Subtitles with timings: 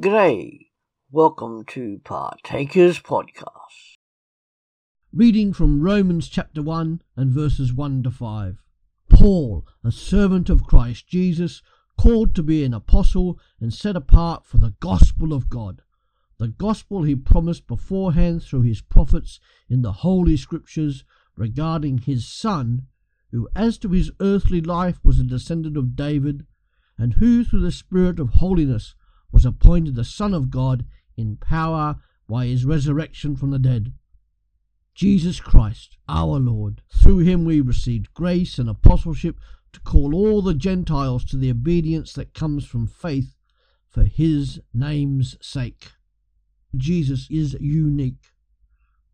[0.00, 0.68] G'day.
[1.10, 3.98] Welcome to Partakers Podcast.
[5.12, 8.62] Reading from Romans chapter 1 and verses 1 to 5.
[9.10, 11.60] Paul, a servant of Christ Jesus,
[11.98, 15.82] called to be an apostle and set apart for the gospel of God,
[16.38, 21.04] the gospel he promised beforehand through his prophets in the Holy Scriptures
[21.36, 22.86] regarding his Son,
[23.32, 26.46] who as to his earthly life was a descendant of David,
[26.96, 28.94] and who through the Spirit of holiness
[29.32, 30.84] was appointed the Son of God
[31.16, 31.96] in power
[32.28, 33.92] by his resurrection from the dead.
[34.94, 36.82] Jesus Christ, our Lord.
[36.92, 39.38] Through him we received grace and apostleship
[39.72, 43.36] to call all the Gentiles to the obedience that comes from faith
[43.88, 45.92] for his name's sake.
[46.76, 48.32] Jesus is unique,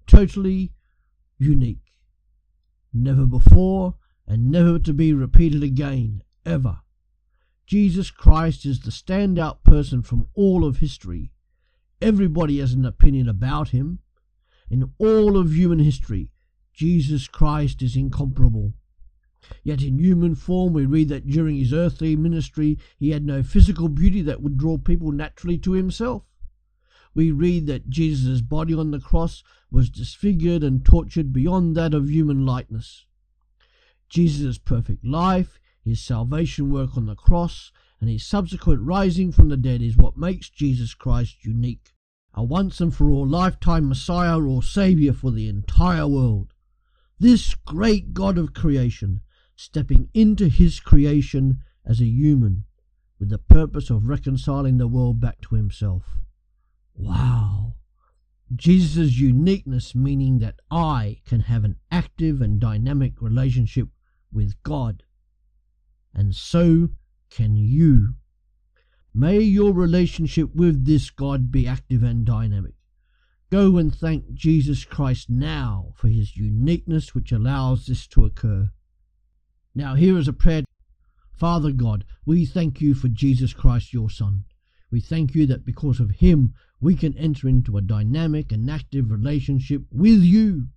[0.06, 0.72] totally
[1.38, 1.78] unique.
[2.92, 3.94] Never before
[4.26, 6.78] and never to be repeated again, ever.
[7.66, 11.32] Jesus Christ is the standout person from all of history.
[12.00, 13.98] Everybody has an opinion about him.
[14.70, 16.30] In all of human history,
[16.72, 18.74] Jesus Christ is incomparable.
[19.62, 23.88] Yet in human form, we read that during his earthly ministry, he had no physical
[23.88, 26.22] beauty that would draw people naturally to himself.
[27.14, 32.10] We read that Jesus' body on the cross was disfigured and tortured beyond that of
[32.10, 33.06] human likeness.
[34.08, 37.70] Jesus' perfect life, his salvation work on the cross,
[38.00, 41.92] and his subsequent rising from the dead is what makes Jesus Christ unique,
[42.34, 46.52] a once and for all lifetime Messiah or Saviour for the entire world.
[47.20, 49.20] This great God of creation,
[49.54, 52.64] stepping into his creation as a human,
[53.20, 56.02] with the purpose of reconciling the world back to himself.
[56.96, 57.76] Wow!
[58.54, 63.88] Jesus' uniqueness meaning that I can have an active and dynamic relationship
[64.32, 65.04] with God
[66.16, 66.88] and so
[67.30, 68.14] can you.
[69.14, 72.74] May your relationship with this God be active and dynamic.
[73.50, 78.70] Go and thank Jesus Christ now for his uniqueness which allows this to occur.
[79.74, 80.64] Now, here is a prayer.
[81.32, 84.44] Father God, we thank you for Jesus Christ, your Son.
[84.90, 89.10] We thank you that because of him, we can enter into a dynamic and active
[89.10, 90.68] relationship with you.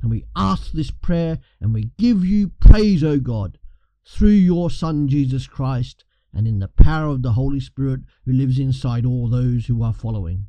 [0.00, 3.58] And we ask this prayer and we give you praise, O God,
[4.06, 8.58] through your Son Jesus Christ and in the power of the Holy Spirit who lives
[8.58, 10.46] inside all those who are following.